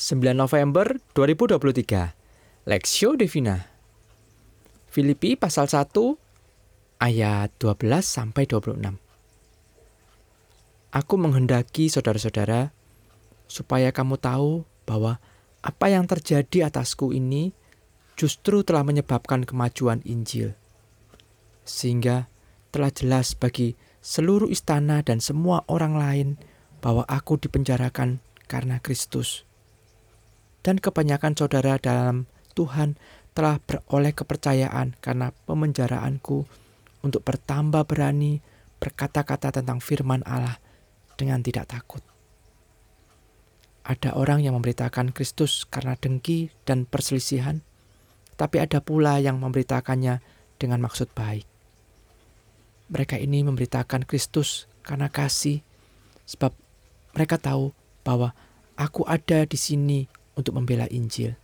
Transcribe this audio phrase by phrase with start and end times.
[0.00, 3.68] 9 November 2023 Lexio Divina
[4.88, 5.92] Filipi pasal 1
[7.04, 8.96] ayat 12 sampai 26
[10.96, 12.72] Aku menghendaki saudara-saudara
[13.44, 15.20] supaya kamu tahu bahwa
[15.60, 17.52] apa yang terjadi atasku ini
[18.16, 20.56] justru telah menyebabkan kemajuan Injil
[21.68, 22.32] sehingga
[22.72, 26.28] telah jelas bagi seluruh istana dan semua orang lain
[26.80, 29.49] bahwa aku dipenjarakan karena Kristus
[30.60, 33.00] dan kebanyakan saudara dalam Tuhan
[33.32, 36.44] telah beroleh kepercayaan karena pemenjaraanku
[37.00, 38.44] untuk bertambah berani
[38.80, 40.60] berkata-kata tentang firman Allah
[41.16, 42.02] dengan tidak takut.
[43.84, 47.64] Ada orang yang memberitakan Kristus karena dengki dan perselisihan,
[48.36, 50.20] tapi ada pula yang memberitakannya
[50.60, 51.48] dengan maksud baik.
[52.92, 55.64] Mereka ini memberitakan Kristus karena kasih,
[56.28, 56.52] sebab
[57.16, 57.72] mereka tahu
[58.04, 58.36] bahwa
[58.76, 61.36] aku ada di sini untuk membela Injil.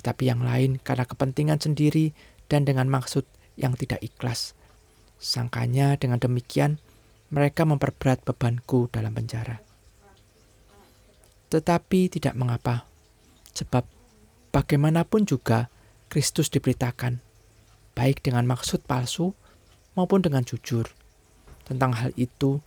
[0.00, 2.16] Tetapi yang lain karena kepentingan sendiri
[2.48, 3.28] dan dengan maksud
[3.60, 4.56] yang tidak ikhlas.
[5.20, 6.80] Sangkanya dengan demikian
[7.28, 9.62] mereka memperberat bebanku dalam penjara.
[11.52, 12.88] Tetapi tidak mengapa,
[13.52, 13.84] sebab
[14.50, 15.68] bagaimanapun juga
[16.10, 17.20] Kristus diberitakan,
[17.94, 19.36] baik dengan maksud palsu
[19.94, 20.90] maupun dengan jujur.
[21.66, 22.58] Tentang hal itu,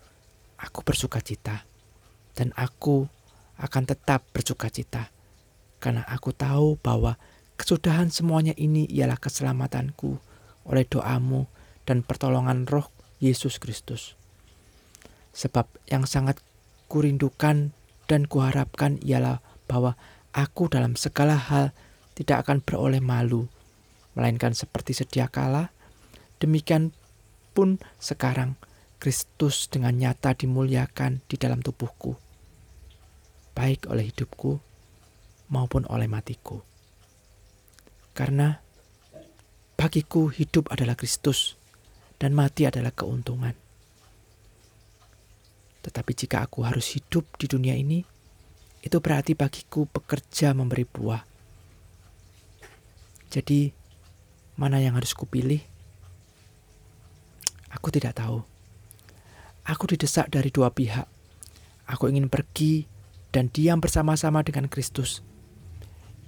[0.60, 1.64] aku bersuka cita,
[2.36, 3.08] dan aku
[3.60, 5.12] akan tetap bersuka cita
[5.84, 7.20] karena aku tahu bahwa
[7.60, 10.16] kesudahan semuanya ini ialah keselamatanku
[10.64, 11.52] oleh doamu
[11.84, 12.88] dan pertolongan roh
[13.20, 14.16] Yesus Kristus.
[15.36, 16.40] Sebab yang sangat
[16.88, 17.76] kurindukan
[18.08, 20.00] dan kuharapkan ialah bahwa
[20.32, 21.76] aku dalam segala hal
[22.16, 23.52] tidak akan beroleh malu,
[24.16, 25.76] melainkan seperti sedia kala,
[26.40, 26.96] demikian
[27.52, 28.56] pun sekarang
[29.04, 32.16] Kristus dengan nyata dimuliakan di dalam tubuhku,
[33.52, 34.73] baik oleh hidupku
[35.54, 36.66] maupun oleh matiku.
[38.18, 38.58] Karena
[39.78, 41.54] bagiku hidup adalah Kristus
[42.18, 43.54] dan mati adalah keuntungan.
[45.86, 48.02] Tetapi jika aku harus hidup di dunia ini,
[48.82, 51.22] itu berarti bagiku bekerja memberi buah.
[53.30, 53.70] Jadi,
[54.58, 55.60] mana yang harus kupilih?
[57.74, 58.46] Aku tidak tahu.
[59.66, 61.10] Aku didesak dari dua pihak.
[61.90, 62.86] Aku ingin pergi
[63.34, 65.33] dan diam bersama-sama dengan Kristus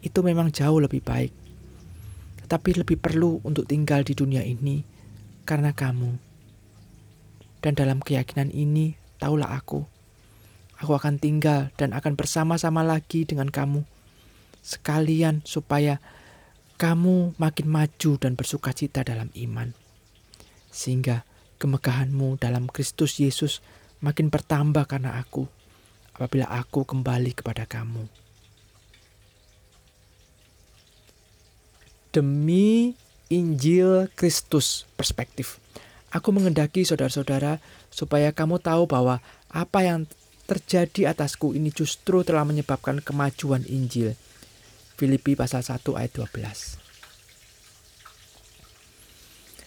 [0.05, 1.33] itu memang jauh lebih baik.
[2.45, 4.85] Tetapi lebih perlu untuk tinggal di dunia ini
[5.49, 6.21] karena kamu.
[7.65, 9.81] Dan dalam keyakinan ini, taulah aku.
[10.77, 13.81] Aku akan tinggal dan akan bersama-sama lagi dengan kamu.
[14.61, 15.97] Sekalian supaya
[16.77, 19.73] kamu makin maju dan bersuka cita dalam iman.
[20.69, 21.25] Sehingga
[21.57, 23.65] kemegahanmu dalam Kristus Yesus
[24.03, 25.49] makin bertambah karena aku
[26.13, 28.24] apabila aku kembali kepada kamu.
[32.15, 32.95] Demi
[33.27, 35.59] Injil Kristus perspektif.
[36.15, 37.59] Aku mengendaki saudara-saudara
[37.91, 39.19] supaya kamu tahu bahwa
[39.51, 40.07] apa yang
[40.47, 44.15] terjadi atasku ini justru telah menyebabkan kemajuan Injil.
[44.95, 46.79] Filipi pasal 1 ayat 12.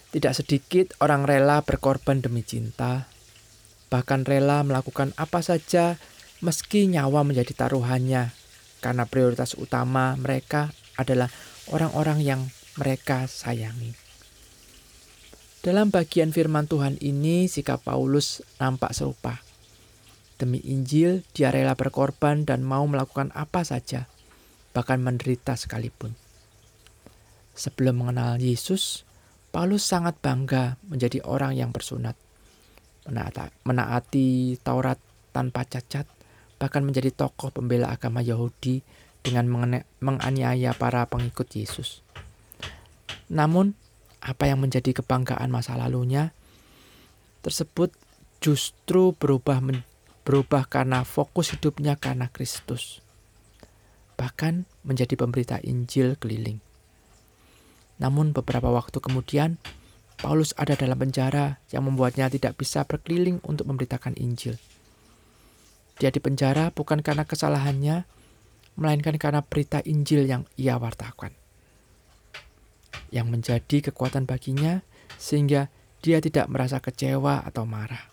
[0.09, 3.05] Tidak sedikit orang rela berkorban demi cinta,
[3.93, 6.01] bahkan rela melakukan apa saja
[6.41, 8.33] meski nyawa menjadi taruhannya,
[8.81, 11.29] karena prioritas utama mereka adalah
[11.69, 12.41] orang-orang yang
[12.77, 13.93] mereka sayangi.
[15.59, 19.43] Dalam bagian firman Tuhan ini, sikap Paulus nampak serupa.
[20.39, 24.07] Demi Injil, dia rela berkorban dan mau melakukan apa saja,
[24.71, 26.15] bahkan menderita sekalipun.
[27.59, 29.03] Sebelum mengenal Yesus,
[29.51, 32.15] Paulus sangat bangga menjadi orang yang bersunat,
[33.67, 34.95] menaati Taurat
[35.35, 36.07] tanpa cacat,
[36.55, 38.79] bahkan menjadi tokoh pembela agama Yahudi
[39.21, 39.45] dengan
[39.99, 42.01] menganiaya para pengikut Yesus.
[43.29, 43.77] Namun,
[44.19, 46.35] apa yang menjadi kebanggaan masa lalunya
[47.39, 47.95] tersebut
[48.43, 49.63] justru berubah
[50.27, 52.99] berubah karena fokus hidupnya karena Kristus.
[54.19, 56.59] Bahkan menjadi pemberita Injil keliling.
[57.99, 59.59] Namun beberapa waktu kemudian
[60.19, 64.59] Paulus ada dalam penjara yang membuatnya tidak bisa berkeliling untuk memberitakan Injil.
[65.99, 68.03] Dia dipenjara bukan karena kesalahannya,
[68.79, 71.35] melainkan karena berita Injil yang ia wartakan.
[73.11, 74.79] Yang menjadi kekuatan baginya
[75.19, 75.67] sehingga
[75.99, 78.07] dia tidak merasa kecewa atau marah.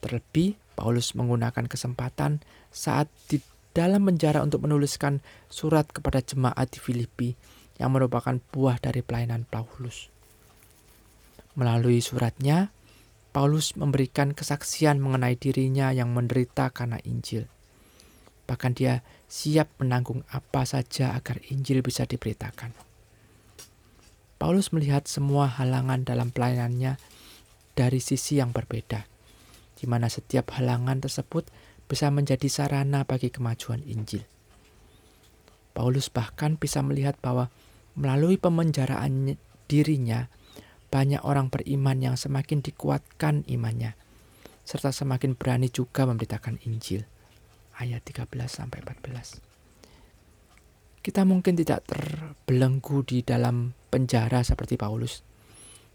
[0.00, 2.40] Terlebih, Paulus menggunakan kesempatan
[2.72, 3.36] saat di
[3.76, 5.20] dalam penjara untuk menuliskan
[5.52, 7.30] surat kepada jemaat di Filipi
[7.76, 10.08] yang merupakan buah dari pelayanan Paulus.
[11.52, 12.72] Melalui suratnya,
[13.30, 17.59] Paulus memberikan kesaksian mengenai dirinya yang menderita karena Injil
[18.50, 22.74] Bahkan dia siap menanggung apa saja agar Injil bisa diberitakan.
[24.42, 26.98] Paulus melihat semua halangan dalam pelayanannya
[27.78, 29.06] dari sisi yang berbeda,
[29.78, 31.46] di mana setiap halangan tersebut
[31.86, 34.26] bisa menjadi sarana bagi kemajuan Injil.
[35.70, 37.54] Paulus bahkan bisa melihat bahwa
[37.94, 39.38] melalui pemenjaraan
[39.70, 40.26] dirinya,
[40.90, 43.94] banyak orang beriman yang semakin dikuatkan imannya,
[44.66, 47.06] serta semakin berani juga memberitakan Injil
[47.80, 49.40] ayat 13 sampai 14.
[51.00, 55.24] Kita mungkin tidak terbelenggu di dalam penjara seperti Paulus.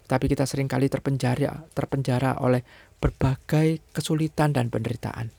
[0.05, 2.65] Tapi kita sering kali terpenjara, terpenjara oleh
[2.97, 5.29] berbagai kesulitan dan penderitaan.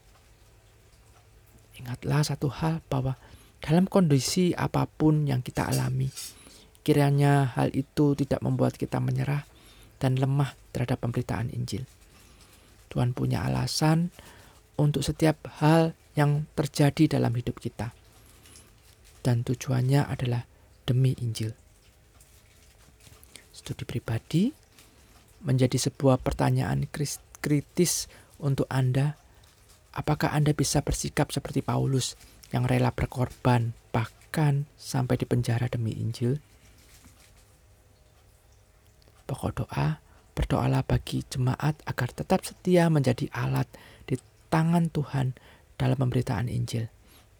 [1.82, 3.18] Ingatlah satu hal bahwa
[3.58, 6.10] dalam kondisi apa pun yang kita alami,
[6.86, 9.46] kiranya hal itu tidak membuat kita menyerah
[9.98, 11.82] dan lemah terhadap pemberitaan Injil.
[12.90, 14.14] Tuhan punya alasan
[14.78, 17.92] untuk setiap hal yang terjadi dalam hidup kita.
[19.20, 20.48] Dan tujuannya adalah
[20.88, 21.52] demi Injil.
[23.52, 24.50] Studi pribadi
[25.44, 26.88] menjadi sebuah pertanyaan
[27.40, 28.08] kritis
[28.40, 29.16] untuk Anda.
[29.96, 32.16] Apakah Anda bisa bersikap seperti Paulus
[32.52, 36.40] yang rela berkorban bahkan sampai di penjara demi Injil?
[39.26, 39.98] Pokok doa,
[40.36, 43.66] berdoalah bagi jemaat agar tetap setia menjadi alat
[44.06, 44.14] di
[44.52, 45.34] tangan Tuhan
[45.76, 46.88] dalam pemberitaan Injil,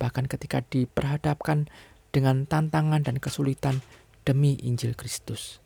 [0.01, 1.69] bahkan ketika diperhadapkan
[2.13, 3.85] dengan tantangan dan kesulitan
[4.25, 5.61] demi Injil Kristus.